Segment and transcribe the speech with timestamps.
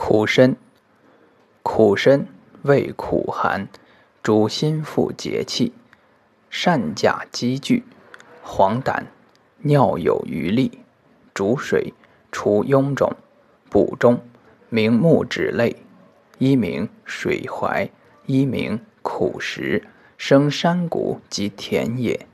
[0.00, 0.54] 苦参
[1.64, 2.28] 苦参
[2.62, 3.68] 味苦寒
[4.22, 5.72] 主心腹结气
[6.48, 7.82] 善假积聚
[8.40, 9.02] 黄疸
[9.58, 10.70] 尿有余沥
[11.34, 11.92] 煮水
[12.30, 13.12] 除臃肿
[13.68, 14.22] 补中
[14.68, 15.74] 明目止泪
[16.38, 17.90] 一名水怀
[18.26, 19.82] 一名苦食
[20.16, 22.24] 生山谷及田野。